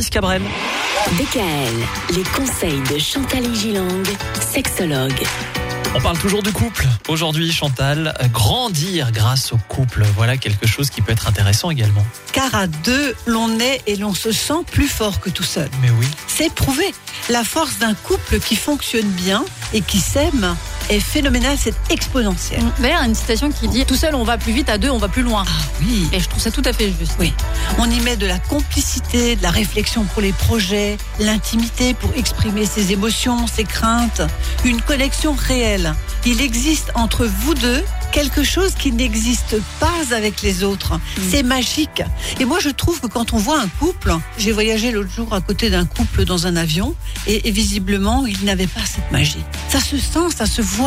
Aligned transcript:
Francis 0.00 0.10
Cabrel. 0.10 0.42
DKL, 1.18 2.16
les 2.16 2.22
conseils 2.22 2.80
de 2.90 2.98
Chantal 2.98 3.54
Gilang, 3.54 4.02
sexologue. 4.40 5.26
On 5.94 6.00
parle 6.00 6.16
toujours 6.16 6.42
du 6.42 6.52
couple. 6.52 6.86
Aujourd'hui, 7.08 7.52
Chantal, 7.52 8.16
grandir 8.32 9.12
grâce 9.12 9.52
au 9.52 9.58
couple. 9.68 10.04
Voilà 10.16 10.38
quelque 10.38 10.66
chose 10.66 10.88
qui 10.88 11.02
peut 11.02 11.12
être 11.12 11.28
intéressant 11.28 11.70
également. 11.70 12.04
Car 12.32 12.54
à 12.54 12.66
deux, 12.66 13.14
l'on 13.26 13.58
est 13.58 13.82
et 13.86 13.96
l'on 13.96 14.14
se 14.14 14.32
sent 14.32 14.64
plus 14.70 14.88
fort 14.88 15.20
que 15.20 15.28
tout 15.28 15.42
seul. 15.42 15.68
Mais 15.82 15.90
oui. 15.90 16.06
C'est 16.28 16.50
prouvé. 16.54 16.94
La 17.28 17.44
force 17.44 17.78
d'un 17.78 17.92
couple 17.92 18.40
qui 18.40 18.56
fonctionne 18.56 19.08
bien 19.08 19.44
et 19.74 19.82
qui 19.82 19.98
s'aime 19.98 20.56
est 20.90 21.00
phénoménale, 21.00 21.56
c'est 21.58 21.74
exponentiel. 21.90 22.62
D'ailleurs, 22.80 23.02
une 23.04 23.14
citation 23.14 23.50
qui 23.50 23.68
dit 23.68 23.86
Tout 23.86 23.94
seul, 23.94 24.14
on 24.14 24.24
va 24.24 24.38
plus 24.38 24.52
vite, 24.52 24.68
à 24.68 24.76
deux, 24.76 24.90
on 24.90 24.98
va 24.98 25.08
plus 25.08 25.22
loin. 25.22 25.44
Ah 25.46 25.62
oui. 25.80 26.08
Et 26.12 26.20
je 26.20 26.28
trouve 26.28 26.42
ça 26.42 26.50
tout 26.50 26.62
à 26.64 26.72
fait 26.72 26.92
juste. 26.98 27.14
Oui. 27.18 27.32
On 27.78 27.88
y 27.88 28.00
met 28.00 28.16
de 28.16 28.26
la 28.26 28.38
complicité, 28.38 29.36
de 29.36 29.42
la 29.42 29.50
réflexion 29.50 30.04
pour 30.04 30.20
les 30.22 30.32
projets, 30.32 30.98
l'intimité 31.18 31.94
pour 31.94 32.10
exprimer 32.16 32.66
ses 32.66 32.92
émotions, 32.92 33.46
ses 33.46 33.64
craintes, 33.64 34.22
une 34.64 34.80
connexion 34.82 35.32
réelle. 35.32 35.94
Il 36.26 36.40
existe 36.40 36.90
entre 36.94 37.24
vous 37.24 37.54
deux 37.54 37.82
quelque 38.12 38.42
chose 38.42 38.74
qui 38.74 38.90
n'existe 38.90 39.56
pas 39.78 40.14
avec 40.14 40.42
les 40.42 40.64
autres. 40.64 40.98
C'est 41.30 41.44
magique. 41.44 42.02
Et 42.40 42.44
moi, 42.44 42.58
je 42.58 42.70
trouve 42.70 43.00
que 43.00 43.06
quand 43.06 43.32
on 43.32 43.36
voit 43.36 43.60
un 43.60 43.68
couple, 43.78 44.12
j'ai 44.36 44.50
voyagé 44.50 44.90
l'autre 44.90 45.10
jour 45.10 45.32
à 45.32 45.40
côté 45.40 45.70
d'un 45.70 45.86
couple 45.86 46.24
dans 46.24 46.48
un 46.48 46.56
avion, 46.56 46.94
et, 47.28 47.46
et 47.48 47.50
visiblement, 47.52 48.26
il 48.26 48.44
n'avait 48.44 48.66
pas 48.66 48.84
cette 48.84 49.10
magie. 49.12 49.44
Ça 49.68 49.78
se 49.80 49.96
sent, 49.96 50.34
ça 50.36 50.46
se 50.46 50.60
voit. 50.60 50.79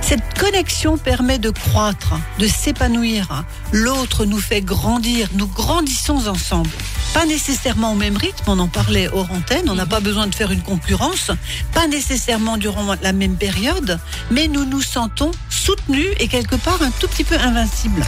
Cette 0.00 0.38
connexion 0.38 0.98
permet 0.98 1.38
de 1.38 1.50
croître, 1.50 2.14
de 2.38 2.46
s'épanouir. 2.46 3.44
L'autre 3.72 4.24
nous 4.24 4.40
fait 4.40 4.60
grandir. 4.60 5.28
Nous 5.34 5.46
grandissons 5.46 6.26
ensemble. 6.26 6.70
Pas 7.14 7.24
nécessairement 7.26 7.92
au 7.92 7.94
même 7.94 8.16
rythme, 8.16 8.44
on 8.46 8.58
en 8.58 8.68
parlait 8.68 9.08
hors 9.12 9.30
antenne, 9.30 9.68
on 9.68 9.74
n'a 9.74 9.86
pas 9.86 10.00
besoin 10.00 10.26
de 10.26 10.34
faire 10.34 10.50
une 10.50 10.62
concurrence, 10.62 11.30
pas 11.74 11.86
nécessairement 11.86 12.56
durant 12.56 12.96
la 13.02 13.12
même 13.12 13.36
période, 13.36 14.00
mais 14.30 14.48
nous 14.48 14.64
nous 14.64 14.80
sentons 14.80 15.30
soutenus 15.50 16.08
et 16.18 16.28
quelque 16.28 16.56
part 16.56 16.80
un 16.80 16.90
tout 16.90 17.08
petit 17.08 17.24
peu 17.24 17.36
invincibles. 17.36 18.04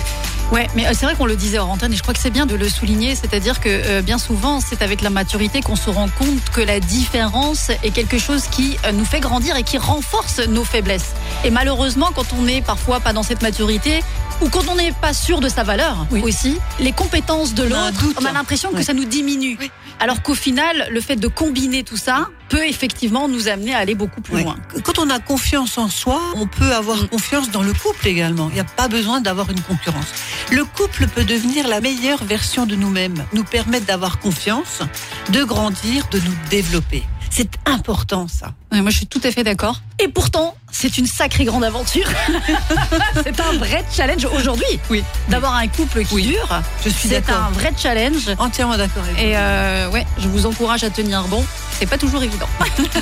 Ouais, 0.53 0.69
mais 0.77 0.87
euh, 0.87 0.91
c'est 0.95 1.05
vrai 1.07 1.17
qu'on 1.17 1.27
le 1.27 1.35
disait 1.37 1.59
hors 1.59 1.71
antenne 1.71 1.93
et 1.93 1.97
je 1.97 2.03
crois 2.03 2.15
que 2.15 2.21
c'est 2.21 2.31
bien 2.31 2.47
de 2.47 2.55
le 2.55 2.69
souligner, 2.69 3.15
c'est-à-dire 3.17 3.61
que 3.61 3.69
euh, 3.69 4.03
bien 4.03 4.19
souvent, 4.19 4.61
c'est 4.61 4.83
avec 4.83 5.01
la 5.01 5.11
maturité 5.11 5.63
qu'on 5.63 5.75
se 5.75 5.91
rend 5.91 6.09
compte 6.09 6.39
que 6.53 6.61
la 6.61 6.79
différence 6.81 7.71
est 7.83 7.91
quelque 7.91 8.19
chose 8.19 8.45
qui 8.51 8.77
euh, 8.87 8.93
nous 8.93 9.05
fait 9.05 9.21
grandir 9.21 9.57
et 9.57 9.63
qui 9.65 9.79
renforce 9.79 10.39
nos 10.47 10.63
faiblesses. 10.65 11.13
Et 11.45 11.51
malheureusement, 11.51 12.11
quand 12.15 12.33
on 12.39 12.43
n'est 12.43 12.63
parfois 12.63 13.01
pas 13.01 13.13
dans 13.13 13.23
cette 13.25 13.43
maturité, 13.43 14.01
ou 14.43 14.49
quand 14.49 14.69
on 14.69 14.75
n'est 14.77 14.93
pas 14.93 15.15
sûr 15.15 15.41
de 15.41 15.49
sa 15.49 15.63
valeur 15.65 16.07
Oui. 16.11 16.21
aussi, 16.23 16.59
les 16.79 16.93
compétences 16.93 17.55
de 17.55 17.63
l'autre, 17.65 18.05
on 18.21 18.25
a 18.25 18.33
l'impression 18.33 18.71
que 18.71 18.77
Oui. 18.77 18.85
ça 18.85 18.93
nous 18.93 19.05
diminue. 19.07 19.57
Oui. 19.61 19.71
Alors 20.01 20.23
qu'au 20.23 20.35
final, 20.35 20.89
le 20.91 21.01
fait 21.01 21.17
de 21.17 21.29
combiner 21.29 21.85
tout 21.85 21.97
ça 21.97 22.27
peut 22.49 22.67
effectivement 22.67 23.29
nous 23.29 23.49
amener 23.49 23.75
à 23.75 23.79
aller 23.79 23.95
beaucoup 23.95 24.21
plus 24.21 24.43
loin. 24.43 24.57
Quand 24.83 24.99
on 24.99 25.09
a 25.09 25.19
confiance 25.21 25.79
en 25.79 25.89
soi, 25.89 26.21
on 26.35 26.47
peut 26.47 26.73
avoir 26.75 26.99
Mm. 27.05 27.09
confiance 27.09 27.51
dans 27.51 27.63
le 27.63 27.73
couple 27.73 28.07
également. 28.09 28.49
Il 28.51 28.55
n'y 28.55 28.61
a 28.61 28.65
pas 28.65 28.89
besoin 28.89 29.21
d'avoir 29.21 29.49
une 29.51 29.61
concurrence. 29.61 30.07
Le 30.53 30.65
couple 30.65 31.07
peut 31.09 31.25
devenir 31.25 31.67
la 31.69 31.81
meilleure 31.81 32.23
version 32.23 32.67
de 32.67 32.77
nous-mêmes, 32.77 33.25
nous 33.33 33.45
permettre 33.45 33.87
d'avoir 33.87 34.19
confiance, 34.19 34.83
de 35.31 35.43
grandir, 35.43 36.07
de 36.11 36.19
nous 36.19 36.35
développer. 36.51 37.03
C'est 37.31 37.59
important 37.67 38.29
ça. 38.29 38.55
Moi, 38.71 38.91
je 38.91 38.99
suis 38.99 39.07
tout 39.07 39.21
à 39.25 39.31
fait 39.33 39.43
d'accord. 39.43 39.81
Et 40.01 40.09
pourtant, 40.09 40.57
c'est 40.73 40.99
une 40.99 41.07
sacrée 41.07 41.45
grande 41.45 41.63
aventure. 41.63 42.09
c'est 43.23 43.41
un 43.41 43.53
vrai 43.59 43.85
challenge 43.95 44.25
aujourd'hui. 44.25 44.81
Oui. 44.91 45.05
D'avoir 45.29 45.55
un 45.55 45.69
couple 45.69 46.05
qui 46.05 46.23
dure, 46.23 46.63
Je 46.85 46.89
suis 46.91 47.09
c'est 47.09 47.31
un 47.31 47.51
vrai 47.51 47.73
challenge. 47.77 48.31
Entièrement 48.39 48.77
d'accord. 48.77 49.05
Et 49.19 49.37
euh, 49.37 49.89
ouais, 49.91 50.05
je 50.19 50.27
vous 50.29 50.47
encourage 50.47 50.83
à 50.83 50.91
tenir 50.91 51.23
bon. 51.29 51.45
C'est 51.79 51.87
pas 51.87 51.99
toujours 51.99 52.23
évident. 52.23 52.49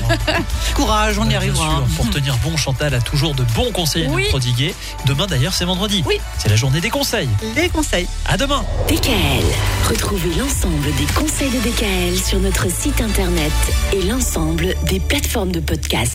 Courage, 0.74 1.18
on 1.18 1.28
y 1.28 1.34
arrivera. 1.34 1.76
sûr, 1.76 1.86
pour 1.96 2.10
tenir 2.10 2.36
bon, 2.38 2.56
Chantal 2.56 2.94
a 2.94 3.00
toujours 3.00 3.34
de 3.34 3.44
bons 3.54 3.70
conseils 3.70 4.06
à 4.06 4.08
nous 4.08 4.28
prodiguer. 4.28 4.74
Demain 5.06 5.26
d'ailleurs, 5.26 5.52
c'est 5.52 5.66
vendredi. 5.66 6.02
Oui. 6.06 6.18
C'est 6.38 6.48
la 6.48 6.56
journée 6.56 6.80
des 6.80 6.90
conseils. 6.90 7.28
Les 7.54 7.68
conseils. 7.68 8.08
À 8.26 8.36
demain. 8.36 8.64
DKL, 8.88 9.44
retrouvez 9.88 10.34
l'ensemble 10.38 10.94
des 10.96 11.06
conseils 11.14 11.50
de 11.50 11.58
DKL 11.58 12.18
sur 12.18 12.38
notre 12.38 12.70
site 12.70 13.00
internet 13.00 13.52
et 13.92 14.02
l'ensemble 14.02 14.74
des 14.84 15.00
plateformes 15.00 15.52
de 15.52 15.60
podcast. 15.60 16.10